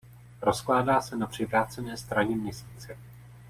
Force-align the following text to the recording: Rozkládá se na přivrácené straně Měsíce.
Rozkládá 0.41 1.01
se 1.01 1.15
na 1.17 1.27
přivrácené 1.27 1.97
straně 1.97 2.35
Měsíce. 2.35 2.97